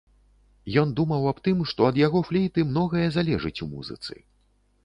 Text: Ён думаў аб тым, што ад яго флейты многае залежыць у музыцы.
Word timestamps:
Ён 0.81 0.93
думаў 0.99 1.27
аб 1.33 1.43
тым, 1.47 1.61
што 1.71 1.87
ад 1.89 2.01
яго 2.05 2.23
флейты 2.31 2.65
многае 2.73 3.07
залежыць 3.19 3.57
у 3.67 3.73
музыцы. 3.75 4.13